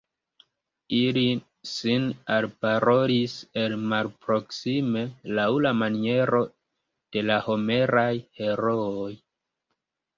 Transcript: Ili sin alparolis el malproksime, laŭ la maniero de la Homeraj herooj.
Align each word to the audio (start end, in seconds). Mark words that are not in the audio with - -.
Ili 0.99 1.25
sin 1.71 2.07
alparolis 2.37 3.37
el 3.65 3.77
malproksime, 3.93 5.07
laŭ 5.41 5.49
la 5.69 5.77
maniero 5.85 6.43
de 6.51 7.27
la 7.31 7.41
Homeraj 7.49 8.11
herooj. 8.45 9.11